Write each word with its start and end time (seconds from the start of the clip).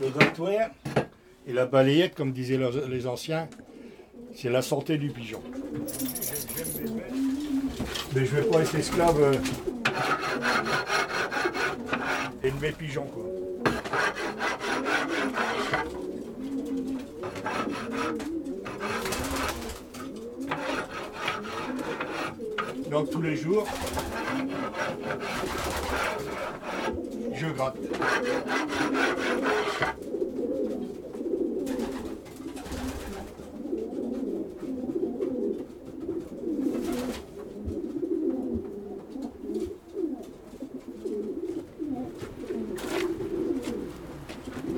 Le 0.00 0.08
grattoir 0.08 0.70
et 1.46 1.52
la 1.52 1.66
balayette, 1.66 2.14
comme 2.14 2.32
disaient 2.32 2.58
les 2.88 3.06
anciens, 3.06 3.48
c'est 4.34 4.50
la 4.50 4.62
santé 4.62 4.98
du 4.98 5.10
pigeon. 5.10 5.42
Mais 8.14 8.24
je 8.24 8.36
vais 8.36 8.42
pas 8.42 8.62
être 8.62 8.74
esclave 8.74 9.22
euh, 9.22 9.34
et 12.42 12.50
de 12.50 12.60
mes 12.60 12.72
pigeons, 12.72 13.06
quoi. 13.06 13.24
Donc 22.90 23.08
tous 23.08 23.22
les 23.22 23.36
jours, 23.36 23.64
je 27.32 27.46
gratte. 27.46 27.76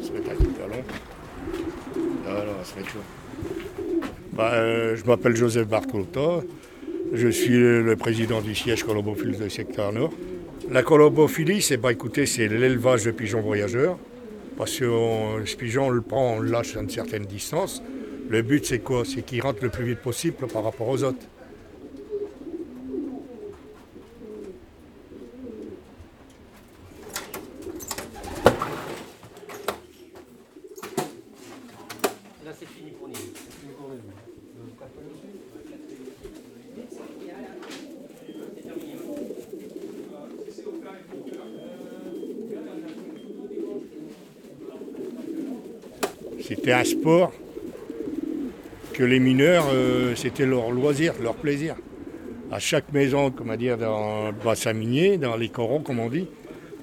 Ça 0.03 0.13
va 0.13 0.19
être 0.19 0.39
super 0.39 0.69
long. 0.69 0.85
Ah 2.27 2.45
non, 2.45 2.63
ça 2.63 2.75
va 2.75 2.81
être 2.83 2.91
chaud. 2.91 2.99
Euh, 4.39 4.97
je 4.97 5.05
m'appelle 5.07 5.35
Joseph 5.35 5.67
Bartolta. 5.67 6.41
Je 7.15 7.29
suis 7.29 7.59
le 7.59 7.95
président 7.95 8.41
du 8.41 8.55
siège 8.55 8.85
colombophile 8.85 9.37
du 9.37 9.51
secteur 9.51 9.93
nord. 9.93 10.15
La 10.71 10.83
colombophilie, 10.83 11.61
c'est 11.61 11.77
bah, 11.77 11.91
c'est 12.25 12.49
l'élevage 12.49 13.05
de 13.05 13.11
pigeons 13.11 13.43
voyageurs. 13.43 13.99
Parce 14.57 14.79
que 14.79 14.87
ce 15.45 15.57
pigeon, 15.57 15.89
on 15.89 15.91
le 15.91 16.01
prend, 16.01 16.37
on 16.37 16.41
le 16.41 16.51
lâche 16.51 16.75
à 16.75 16.81
une 16.81 16.89
certaine 16.89 17.27
distance. 17.27 17.83
Le 18.31 18.41
but, 18.41 18.65
c'est 18.65 18.79
quoi? 18.79 19.03
C'est 19.05 19.21
qu'il 19.21 19.43
rentre 19.43 19.63
le 19.63 19.69
plus 19.69 19.85
vite 19.85 19.99
possible 19.99 20.47
par 20.47 20.65
rapport 20.65 20.89
aux 20.89 21.03
autres. 21.03 21.19
Là, 32.43 32.53
c'est 32.59 32.67
fini 32.67 32.93
pour 32.93 33.09
nous. 33.09 33.15
C'est 33.15 33.61
fini 33.61 33.73
pour 33.77 33.91
nous. 33.91 33.97
C'était 46.63 46.75
un 46.75 46.85
sport 46.85 47.33
que 48.95 49.03
les 49.03 49.19
mineurs, 49.19 49.67
euh, 49.73 50.15
c'était 50.15 50.47
leur 50.47 50.71
loisir, 50.71 51.13
leur 51.21 51.35
plaisir. 51.35 51.75
À 52.53 52.61
chaque 52.61 52.93
maison, 52.93 53.33
comment 53.33 53.57
dire, 53.57 53.77
dans 53.77 54.27
le 54.27 54.33
bassin 54.45 54.73
minier, 54.73 55.19
dans 55.19 55.35
les 55.35 55.49
corons, 55.49 55.81
comme 55.81 55.99
on 55.99 56.09
dit, 56.09 56.29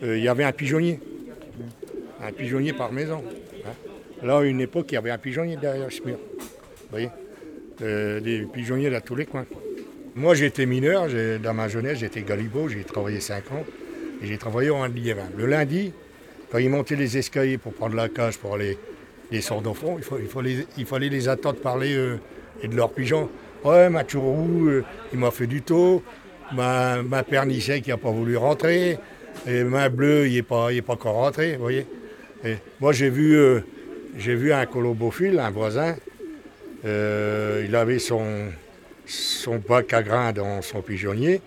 euh, 0.03 0.17
il 0.17 0.23
y 0.25 0.27
avait 0.27 0.43
un 0.43 0.51
pigeonnier. 0.51 0.99
Un 2.21 2.33
pigeonnier 2.33 2.73
par 2.73 2.91
maison. 2.91 3.23
hein. 3.65 3.69
Là, 4.21 4.39
à 4.39 4.43
une 4.43 4.59
époque, 4.59 4.87
il 4.91 4.95
y 4.95 4.97
avait 4.97 5.11
un 5.11 5.17
pigeonnier 5.17 5.55
derrière 5.55 5.89
ce 5.89 6.01
mur. 6.03 6.17
Vous 6.17 6.45
voyez 6.91 7.07
Euh, 7.81 8.19
Des 8.19 8.41
pigeonniers 8.41 8.89
dans 8.89 8.99
tous 8.99 9.15
les 9.15 9.25
coins. 9.27 9.45
Moi, 10.13 10.35
j'étais 10.35 10.65
mineur, 10.65 11.07
dans 11.41 11.53
ma 11.53 11.69
jeunesse, 11.69 11.99
j'étais 11.99 12.23
galibot, 12.23 12.67
j'ai 12.67 12.83
travaillé 12.83 13.21
5 13.21 13.49
ans. 13.53 13.63
Et 14.21 14.25
j'ai 14.27 14.37
travaillé 14.37 14.71
en 14.71 14.85
liévin. 14.87 15.29
Le 15.37 15.45
lundi, 15.45 15.93
quand 16.51 16.57
ils 16.57 16.69
montaient 16.69 16.97
les 16.97 17.17
escaliers 17.17 17.57
pour 17.57 17.71
prendre 17.71 17.95
la 17.95 18.09
cage 18.09 18.37
pour 18.39 18.55
aller 18.55 18.77
descendre 19.31 19.71
au 19.71 19.73
fond, 19.73 19.95
il, 19.97 20.03
faut- 20.03 20.17
fallait, 20.85 21.09
les 21.09 21.27
attendre 21.29 21.59
parler 21.59 21.95
euh, 21.95 22.17
et 22.61 22.67
de 22.67 22.75
leurs 22.75 22.91
pigeons. 22.91 23.29
Ouais, 23.63 23.89
ma 23.89 24.03
Tourou, 24.03 24.67
euh, 24.67 24.83
il 25.13 25.19
m'a 25.19 25.31
fait 25.31 25.47
du 25.47 25.61
taux. 25.61 26.03
Ma, 26.53 27.01
ma 27.03 27.23
qui 27.81 27.89
n'a 27.89 27.97
pas 27.97 28.09
voulu 28.11 28.35
rentrer. 28.37 28.97
Et 29.47 29.63
ma 29.63 29.89
bleu, 29.89 30.27
il 30.27 30.33
n'est 30.33 30.41
pas, 30.41 30.69
encore 30.87 31.13
rentré, 31.15 31.57
voyez. 31.57 31.85
Moi, 32.79 32.91
j'ai 32.93 33.09
vu, 33.09 33.35
euh, 33.37 33.59
j'ai 34.17 34.35
vu 34.35 34.51
un 34.51 34.65
colombophile, 34.65 35.39
un 35.39 35.51
voisin. 35.51 35.95
euh, 36.85 37.65
il 37.67 37.75
avait 37.75 37.99
son, 37.99 38.23
son 39.05 39.57
bac 39.57 39.93
à 39.93 40.01
grains 40.01 40.31
dans 40.31 40.61
son 40.61 40.81
pigeonnier. 40.81 41.41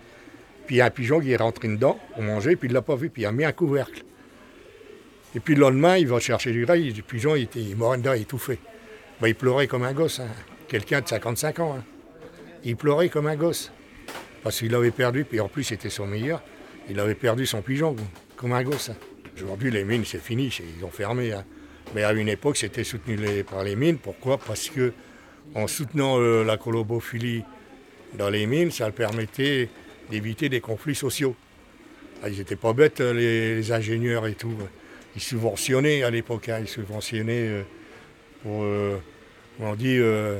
Puis 0.67 0.79
un 0.79 0.89
pigeon 0.89 1.19
qui 1.19 1.31
est 1.31 1.37
rentré 1.37 1.67
dedans 1.67 1.99
pour 2.13 2.23
manger, 2.23 2.55
puis 2.55 2.67
il 2.67 2.71
ne 2.71 2.75
l'a 2.75 2.81
pas 2.81 2.95
vu, 2.95 3.09
puis 3.09 3.23
il 3.23 3.25
a 3.25 3.31
mis 3.31 3.43
un 3.43 3.51
couvercle. 3.51 4.03
Et 5.35 5.39
puis 5.39 5.55
le 5.55 5.61
lendemain, 5.61 5.97
il 5.97 6.07
va 6.07 6.19
chercher 6.19 6.51
du 6.51 6.65
grain, 6.65 6.75
le 6.75 7.01
pigeon 7.01 7.35
il 7.35 7.43
était 7.43 7.59
dedans, 7.61 8.13
étouffé. 8.13 8.59
Ben, 9.21 9.27
il 9.27 9.35
pleurait 9.35 9.67
comme 9.67 9.83
un 9.83 9.93
gosse, 9.93 10.19
hein. 10.19 10.27
quelqu'un 10.67 11.01
de 11.01 11.07
55 11.07 11.59
ans. 11.59 11.75
hein. 11.79 11.83
Il 12.63 12.75
pleurait 12.75 13.09
comme 13.09 13.27
un 13.27 13.35
gosse. 13.35 13.71
Parce 14.43 14.59
qu'il 14.59 14.73
avait 14.75 14.91
perdu, 14.91 15.23
puis 15.25 15.39
en 15.39 15.47
plus 15.47 15.63
c'était 15.63 15.89
son 15.89 16.05
meilleur, 16.05 16.43
il 16.89 16.99
avait 16.99 17.15
perdu 17.15 17.45
son 17.45 17.61
pigeon, 17.61 17.95
comme 18.35 18.53
un 18.53 18.63
gosse. 18.63 18.89
hein. 18.89 18.95
Aujourd'hui, 19.35 19.71
les 19.71 19.83
mines, 19.83 20.05
c'est 20.05 20.21
fini, 20.21 20.55
ils 20.77 20.83
ont 20.85 20.91
fermé. 20.91 21.33
Mais 21.95 22.03
à 22.03 22.13
une 22.13 22.29
époque, 22.29 22.57
c'était 22.57 22.83
soutenu 22.83 23.17
par 23.43 23.63
les 23.63 23.75
mines. 23.75 23.97
Pourquoi? 23.97 24.37
Parce 24.37 24.69
que 24.69 24.93
en 25.55 25.65
soutenant 25.67 26.19
euh, 26.19 26.43
la 26.43 26.57
colobophilie 26.57 27.43
dans 28.17 28.29
les 28.29 28.45
mines, 28.45 28.69
ça 28.71 28.91
permettait 28.91 29.69
d'éviter 30.11 30.49
des 30.49 30.61
conflits 30.61 30.95
sociaux. 30.95 31.35
Ah, 32.21 32.29
ils 32.29 32.37
n'étaient 32.37 32.55
pas 32.55 32.73
bêtes, 32.73 33.01
euh, 33.01 33.13
les 33.13 33.71
ingénieurs 33.71 34.27
et 34.27 34.35
tout. 34.35 34.53
Ils 35.15 35.21
subventionnaient 35.21 36.03
à 36.03 36.09
l'époque, 36.09 36.49
hein, 36.49 36.59
ils 36.59 36.67
subventionnaient 36.67 37.47
euh, 37.47 37.63
pour, 38.41 38.63
euh, 38.63 38.97
on 39.59 39.75
dit, 39.75 39.97
euh, 39.97 40.39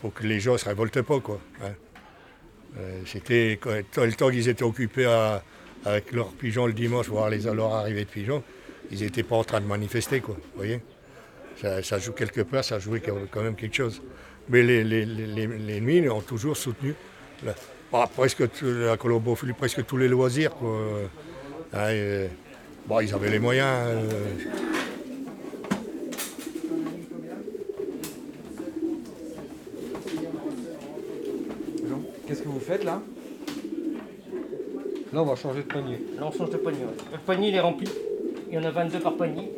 pour 0.00 0.14
que 0.14 0.24
les 0.26 0.40
gens 0.40 0.52
ne 0.52 0.58
se 0.58 0.64
révoltent 0.66 1.02
pas. 1.02 1.20
Quoi, 1.20 1.40
hein. 1.62 1.72
C'était 3.06 3.58
le 3.64 4.12
temps 4.14 4.30
qu'ils 4.30 4.48
étaient 4.48 4.64
occupés 4.64 5.06
avec 5.84 6.10
leurs 6.12 6.32
pigeons 6.32 6.66
le 6.66 6.72
dimanche, 6.72 7.06
voir 7.08 7.30
les, 7.30 7.38
leur 7.42 7.72
arrivée 7.72 8.04
de 8.04 8.10
pigeons, 8.10 8.42
ils 8.90 9.00
n'étaient 9.00 9.22
pas 9.22 9.36
en 9.36 9.44
train 9.44 9.60
de 9.60 9.66
manifester. 9.66 10.20
Quoi, 10.20 10.36
voyez 10.56 10.80
ça, 11.82 11.98
joue 12.00 12.12
quelque 12.12 12.40
part, 12.40 12.64
ça 12.64 12.80
jouait 12.80 13.00
quand 13.00 13.42
même 13.42 13.54
quelque 13.54 13.76
chose. 13.76 14.02
Mais 14.48 14.62
les, 14.62 14.82
les, 14.82 16.10
ont 16.10 16.20
toujours 16.20 16.56
soutenu 16.56 16.94
la- 17.44 17.54
bah, 17.92 18.10
presque 18.12 18.42
la 18.62 18.96
colobophilie, 18.96 19.52
presque 19.52 19.86
tous 19.86 19.96
les 19.96 20.08
loisirs. 20.08 20.52
Quoi. 20.56 20.76
Hein, 21.72 22.26
bon, 22.86 23.00
ils 23.00 23.14
avaient 23.14 23.30
les 23.30 23.38
moyens. 23.38 23.68
euh, 23.88 24.10
Qu'est-ce 32.26 32.42
que 32.42 32.48
vous 32.48 32.60
faites 32.60 32.84
là? 32.84 33.02
Là, 35.12 35.22
on 35.22 35.26
va 35.26 35.36
changer 35.36 35.62
de 35.62 35.66
panier. 35.68 35.98
Là, 36.18 36.26
on 36.26 36.32
change 36.32 36.50
de 36.50 36.56
panier. 36.56 36.80
ouais. 36.80 36.94
Le 37.12 37.18
panier, 37.18 37.48
il 37.50 37.54
est 37.54 37.60
rempli. 37.60 37.88
Il 38.48 38.54
y 38.54 38.58
en 38.58 38.64
a 38.64 38.70
22 38.70 38.98
par 39.00 39.14
panier. 39.16 39.50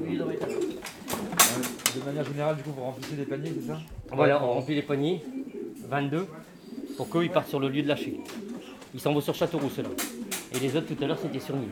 Mettre 0.00 0.46
De 0.46 2.04
manière 2.06 2.24
générale, 2.24 2.56
du 2.56 2.62
coup, 2.62 2.70
vous 2.76 2.82
remplissez 2.84 3.16
des 3.16 3.24
paniers, 3.24 3.52
c'est 3.60 3.66
ça? 3.66 3.78
Voilà, 4.12 4.42
on 4.42 4.52
remplit 4.54 4.76
les 4.76 4.82
paniers, 4.82 5.22
22, 5.88 6.26
pour 6.96 7.08
qu'eux 7.10 7.24
ils 7.24 7.30
partent 7.30 7.48
sur 7.48 7.60
le 7.60 7.68
lieu 7.68 7.82
de 7.82 7.88
lâcher. 7.88 8.20
Ils 8.94 9.00
s'en 9.00 9.12
vont 9.12 9.20
sur 9.20 9.34
Châteauroux, 9.34 9.70
ceux-là. 9.70 9.88
Et 10.54 10.58
les 10.58 10.74
autres, 10.76 10.86
tout 10.86 11.02
à 11.02 11.06
l'heure, 11.06 11.18
c'était 11.20 11.40
sur 11.40 11.56
Nîmes. 11.56 11.68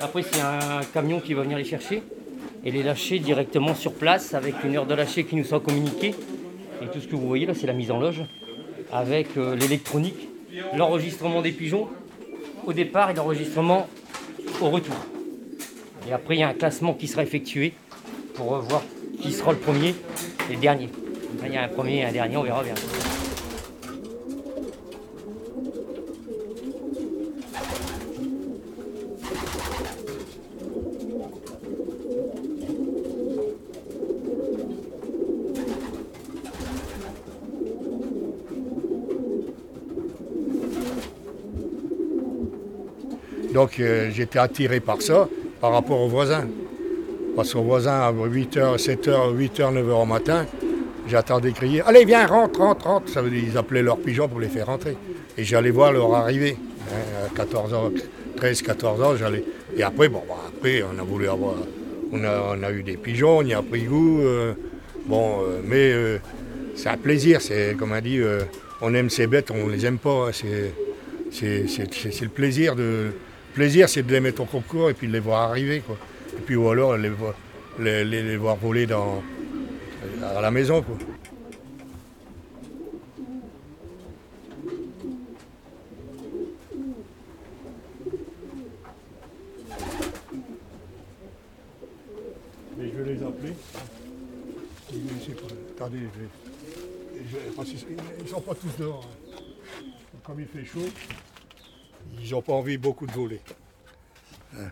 Après, 0.00 0.22
c'est 0.22 0.40
un 0.40 0.80
camion 0.92 1.20
qui 1.20 1.34
va 1.34 1.42
venir 1.42 1.56
les 1.56 1.64
chercher 1.64 2.02
et 2.64 2.70
les 2.70 2.82
lâcher 2.82 3.18
directement 3.18 3.74
sur 3.74 3.92
place 3.92 4.34
avec 4.34 4.54
une 4.64 4.76
heure 4.76 4.86
de 4.86 4.94
lâcher 4.94 5.24
qui 5.24 5.36
nous 5.36 5.44
sera 5.44 5.60
communiquée. 5.60 6.14
Et 6.82 6.86
tout 6.92 7.00
ce 7.00 7.06
que 7.06 7.16
vous 7.16 7.26
voyez 7.26 7.46
là, 7.46 7.54
c'est 7.54 7.66
la 7.66 7.72
mise 7.72 7.90
en 7.90 7.98
loge 7.98 8.22
avec 8.92 9.36
euh, 9.36 9.56
l'électronique, 9.56 10.28
l'enregistrement 10.74 11.42
des 11.42 11.52
pigeons 11.52 11.88
au 12.66 12.72
départ 12.72 13.10
et 13.10 13.14
l'enregistrement 13.14 13.88
au 14.60 14.70
retour. 14.70 14.96
Et 16.08 16.12
après, 16.12 16.36
il 16.36 16.40
y 16.40 16.42
a 16.42 16.48
un 16.48 16.54
classement 16.54 16.94
qui 16.94 17.08
sera 17.08 17.22
effectué 17.22 17.72
pour 18.34 18.58
voir 18.58 18.82
qui 19.20 19.32
sera 19.32 19.52
le 19.52 19.58
premier 19.58 19.94
et 20.50 20.54
le 20.54 20.60
dernier. 20.60 20.88
Il 21.44 21.52
y 21.52 21.56
a 21.56 21.62
un 21.62 21.68
premier 21.68 21.98
et 21.98 22.04
un 22.04 22.12
dernier, 22.12 22.36
on 22.36 22.42
verra 22.42 22.62
bien. 22.62 22.74
Donc 43.56 43.80
euh, 43.80 44.10
j'étais 44.12 44.38
attiré 44.38 44.80
par 44.80 45.00
ça, 45.00 45.26
par 45.62 45.72
rapport 45.72 45.98
aux 46.02 46.08
voisins. 46.08 46.44
Parce 47.34 47.54
qu'aux 47.54 47.62
voisins, 47.62 48.00
à 48.02 48.12
8h, 48.12 48.76
7h, 48.76 49.34
8h, 49.34 49.72
9h 49.72 50.02
au 50.02 50.04
matin, 50.04 50.44
j'attendais 51.08 51.52
crier 51.52 51.80
Allez, 51.86 52.04
viens, 52.04 52.26
rentre, 52.26 52.60
rentre, 52.60 52.86
rentre. 52.86 53.08
Ça 53.08 53.22
veut 53.22 53.30
dire 53.30 53.58
appelaient 53.58 53.82
leurs 53.82 53.96
pigeons 53.96 54.28
pour 54.28 54.40
les 54.40 54.48
faire 54.48 54.66
rentrer. 54.66 54.94
Et 55.38 55.44
j'allais 55.44 55.70
voir 55.70 55.90
leur 55.90 56.14
arrivée. 56.14 56.58
hein, 56.92 57.28
à 57.32 57.34
14 57.34 57.72
ans, 57.72 57.90
13, 58.36 58.60
14 58.60 59.02
ans, 59.02 59.16
j'allais. 59.16 59.42
Et 59.74 59.82
après, 59.82 60.10
bon, 60.10 60.20
bah, 60.28 60.34
après, 60.54 60.82
on 60.82 60.98
a 60.98 61.02
voulu 61.02 61.26
avoir. 61.26 61.54
On 62.12 62.22
a, 62.24 62.56
on 62.58 62.62
a 62.62 62.70
eu 62.70 62.82
des 62.82 62.98
pigeons, 62.98 63.38
on 63.38 63.42
y 63.42 63.54
a 63.54 63.62
pris 63.62 63.84
goût. 63.84 64.20
euh, 64.20 64.52
bon, 65.06 65.40
euh, 65.40 65.60
mais 65.64 66.20
c'est 66.76 66.90
un 66.90 66.98
plaisir, 66.98 67.40
c'est 67.40 67.74
comme 67.78 67.92
on 67.92 68.00
dit, 68.02 68.20
on 68.82 68.92
aime 68.92 69.08
ces 69.08 69.26
bêtes, 69.26 69.50
on 69.50 69.66
les 69.68 69.86
aime 69.86 69.96
pas. 69.96 70.28
hein, 70.28 70.72
c'est 71.30 72.20
le 72.22 72.28
plaisir 72.28 72.76
de. 72.76 73.12
Le 73.56 73.62
plaisir, 73.62 73.88
c'est 73.88 74.02
de 74.02 74.12
les 74.12 74.20
mettre 74.20 74.42
au 74.42 74.44
concours 74.44 74.90
et 74.90 74.94
puis 74.94 75.06
de 75.08 75.12
les 75.12 75.18
voir 75.20 75.48
arriver, 75.50 75.80
quoi. 75.80 75.96
Et 76.36 76.40
puis 76.42 76.56
ou 76.56 76.68
alors 76.68 76.96
les, 76.98 77.08
voir- 77.08 77.34
les, 77.78 78.04
les- 78.04 78.22
les 78.22 78.36
voir 78.36 78.56
voler 78.56 78.86
dans, 78.86 79.22
à 80.36 80.40
la 80.42 80.50
maison, 80.50 80.82
quoi. 80.82 80.96
Mais 92.78 92.90
je 92.92 93.02
vais 93.02 93.14
les 93.14 93.22
appeler. 93.22 93.52
Attendez, 95.76 95.98
je 96.14 96.20
vais- 96.20 97.24
je- 97.30 97.52
parce 97.54 97.68
qu'ils 97.68 97.96
ne 98.22 98.28
sont 98.28 98.40
pas 98.40 98.54
tous 98.54 98.76
dehors. 98.82 99.06
hein. 99.32 99.34
Comme 100.24 100.40
il 100.40 100.46
fait 100.46 100.64
chaud, 100.64 100.80
ils 102.20 102.30
n'ont 102.30 102.42
pas 102.42 102.52
envie 102.52 102.78
beaucoup 102.78 103.06
de 103.06 103.12
voler. 103.12 103.40
Hein. 104.56 104.70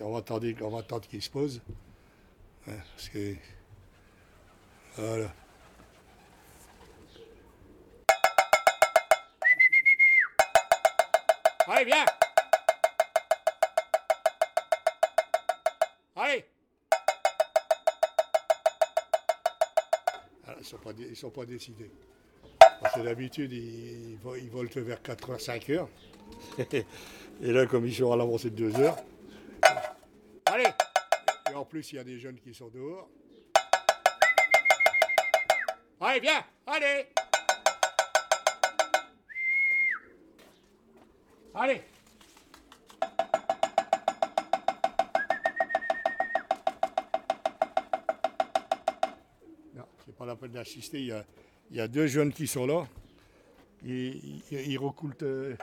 On 0.00 0.12
va 0.12 0.18
attendre, 0.18 0.46
on 0.62 0.70
va 0.70 0.78
attendre 0.78 1.08
se 1.22 1.30
pose. 1.30 1.60
Hein, 2.68 2.72
parce 2.94 3.08
que. 3.08 3.34
Voilà. 4.96 5.32
Allez, 11.68 11.84
viens 11.84 12.06
Allez 16.14 16.46
Ah, 20.46 20.50
Ils 20.50 20.50
ne 20.50 20.54
sont, 20.66 20.78
pas 20.78 20.92
dé- 20.92 21.06
ils 21.10 21.16
sont 21.16 21.30
pas 21.30 21.46
décidés. 21.46 21.90
Parce 22.80 22.94
que 22.94 23.00
d'habitude, 23.00 23.52
ils, 23.52 24.18
ils 24.38 24.50
volent 24.50 24.68
vers 24.74 25.00
4h, 25.00 25.38
5h. 25.42 25.86
Et 27.42 27.52
là, 27.52 27.66
comme 27.66 27.86
ils 27.86 27.94
sont 27.94 28.12
à 28.12 28.16
l'avancée 28.16 28.50
de 28.50 28.70
2 28.70 28.80
heures. 28.80 28.96
Allez 30.46 30.68
Et 31.50 31.54
en 31.54 31.64
plus, 31.64 31.92
il 31.92 31.96
y 31.96 31.98
a 31.98 32.04
des 32.04 32.18
jeunes 32.18 32.38
qui 32.38 32.54
sont 32.54 32.68
dehors. 32.68 33.08
Allez, 36.00 36.20
viens 36.20 36.44
Allez 36.66 37.06
Allez 41.54 41.82
pas 50.18 50.26
la 50.26 50.36
peine 50.36 50.52
d'assister. 50.52 51.00
Il 51.00 51.76
y, 51.76 51.80
a, 51.80 51.88
deux 51.88 52.06
jeunes 52.06 52.32
qui 52.32 52.46
sont 52.46 52.66
là. 52.66 52.86
Ils, 53.84 54.42
ils, 54.50 54.78
recoulent, 54.78 55.14
euh, 55.22 55.54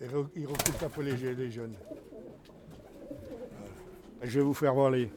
un 0.00 0.88
peu 0.88 1.02
les, 1.02 1.16
je- 1.16 1.26
les 1.28 1.50
jeunes. 1.50 1.74
Je 4.22 4.38
vais 4.40 4.44
vous 4.44 4.54
faire 4.54 4.74
voir 4.74 4.90
les. 4.90 5.10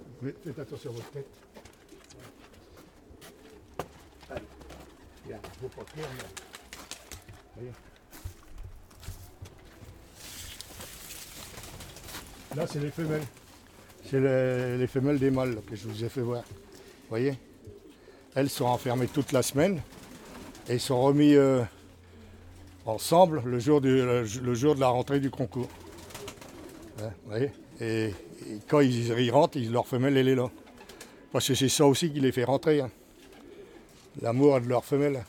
Faites 0.43 0.59
attention 0.59 0.91
à 0.91 0.93
votre 0.93 1.11
tête. 1.11 1.27
Là. 12.55 12.67
C'est 12.67 12.79
les 12.79 12.91
femelles. 12.91 13.23
C'est 14.05 14.19
le- 14.19 14.77
les 14.77 14.87
femelles 14.87 15.19
des 15.19 15.31
mâles 15.31 15.61
que 15.67 15.75
je 15.75 15.87
vous 15.87 16.03
ai 16.03 16.09
fait 16.09 16.21
voir. 16.21 16.43
Vous 16.43 17.09
voyez? 17.09 17.37
Elles 18.39 18.49
sont 18.49 18.63
enfermées 18.67 19.07
toute 19.07 19.33
la 19.33 19.43
semaine 19.43 19.81
et 20.69 20.79
sont 20.79 21.01
remis 21.01 21.35
euh, 21.35 21.61
ensemble 22.85 23.41
le 23.43 23.59
jour, 23.59 23.81
du- 23.81 24.01
le, 24.01 24.53
jour 24.53 24.75
de 24.75 24.79
la 24.79 24.87
rentrée 24.87 25.19
du 25.19 25.29
concours. 25.29 25.67
Hein, 27.03 27.09
voyez 27.27 27.51
et, 27.81 28.13
quand 28.69 28.79
ils, 28.79 29.09
ils 29.19 29.29
rentrent, 29.31 29.57
ils, 29.57 29.69
leur 29.73 29.85
femelle, 29.87 30.15
elle 30.15 30.29
est 30.29 30.35
là. 30.35 30.49
Parce 31.33 31.49
que 31.49 31.53
c'est 31.53 31.67
ça 31.67 31.85
aussi 31.85 32.13
qui 32.13 32.21
les 32.21 32.31
fait 32.31 32.45
rentrer. 32.45 32.79
hein. 32.79 32.89
L'amour 34.21 34.61
de 34.61 34.67
leur 34.69 34.85
femelle. 34.85 35.21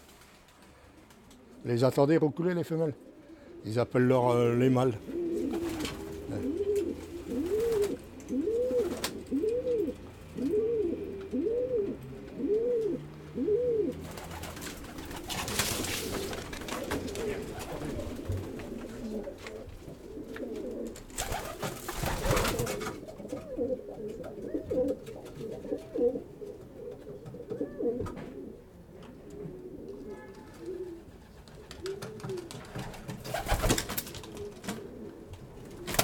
Les 1.64 1.82
attendez 1.82 2.16
recouler 2.16 2.54
les 2.54 2.62
femelles 2.64 2.94
Ils 3.66 3.80
appellent 3.80 4.06
leur, 4.06 4.28
euh, 4.30 4.54
les 4.54 4.70
mâles. 4.70 4.94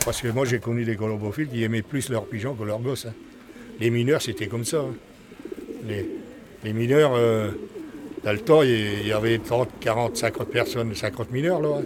Parce 0.07 0.23
que 0.23 0.29
moi 0.29 0.45
j'ai 0.45 0.61
connu 0.61 0.85
des 0.85 0.95
colombophiles 0.95 1.49
qui 1.49 1.65
aimaient 1.65 1.83
plus 1.83 2.09
leurs 2.11 2.27
pigeons 2.27 2.55
que 2.55 2.63
leurs 2.63 2.79
gosses. 2.79 3.07
hein. 3.07 3.13
Les 3.81 3.91
mineurs 3.91 4.23
c'était 4.23 4.47
comme 4.47 4.65
ça. 4.65 4.79
hein. 4.79 4.95
Les, 6.65 6.73
mineurs, 6.73 7.13
euh, 7.15 7.51
dans 8.25 8.33
le 8.33 8.39
temps, 8.39 8.63
il 8.63 9.07
y 9.07 9.13
avait 9.13 9.39
30, 9.39 9.69
40, 9.81 10.17
50 10.17 10.49
personnes, 10.49 10.95
50 10.95 11.33
mineurs 11.33 11.61
là. 11.61 11.81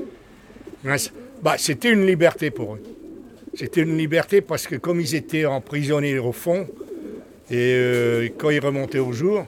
hein. 0.84 0.96
Bah, 1.42 1.54
c'était 1.56 1.90
une 1.90 2.06
liberté 2.06 2.50
pour 2.50 2.74
eux. 2.74 2.82
C'était 3.54 3.80
une 3.80 3.96
liberté 3.96 4.42
parce 4.42 4.66
que 4.66 4.76
comme 4.76 5.00
ils 5.00 5.14
étaient 5.14 5.46
emprisonnés 5.46 6.18
au 6.18 6.32
fond, 6.32 6.66
et 7.50 7.74
euh, 7.74 8.28
quand 8.36 8.50
ils 8.50 8.60
remontaient 8.60 8.98
au 9.00 9.12
jour, 9.12 9.46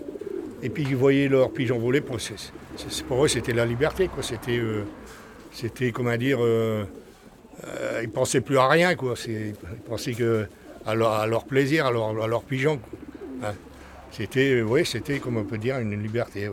et 0.63 0.71
puis 0.71 0.85
qu'ils 0.85 0.97
voyaient 0.97 1.29
leurs 1.29 1.51
pigeons 1.53 1.79
voler, 1.79 2.01
pour, 2.01 2.17
eux 2.17 3.29
c'était 3.29 3.53
la 3.53 3.67
liberté. 3.67 4.09
euh, 4.49 4.83
c'était 5.53 5.93
comment 5.93 6.17
dire, 6.17 6.39
ils 8.03 8.11
pensaient 8.11 8.41
plus 8.41 8.59
à 8.59 8.69
rien. 8.69 8.95
Quoi. 8.95 9.15
Ils 9.27 9.55
pensaient 9.87 10.15
que 10.15 10.47
à 10.85 10.95
leur, 10.95 11.45
plaisir, 11.45 11.87
à 11.87 11.91
leur, 11.91 12.43
pigeon. 12.43 12.81
Hein. 13.43 13.55
C'était, 14.11 14.53
euh, 14.61 14.85
c'était, 14.85 15.19
comme 15.19 15.37
on 15.37 15.45
peut 15.45 15.59
dire, 15.59 15.79
une 15.79 16.01
liberté. 16.03 16.49